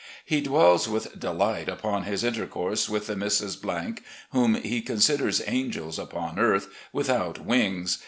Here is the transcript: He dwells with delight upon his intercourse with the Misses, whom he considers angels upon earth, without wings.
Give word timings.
He 0.25 0.41
dwells 0.41 0.89
with 0.89 1.19
delight 1.19 1.69
upon 1.69 2.05
his 2.05 2.23
intercourse 2.23 2.89
with 2.89 3.05
the 3.05 3.15
Misses, 3.15 3.55
whom 4.31 4.55
he 4.55 4.81
considers 4.81 5.43
angels 5.45 5.99
upon 5.99 6.39
earth, 6.39 6.69
without 6.91 7.45
wings. 7.45 7.99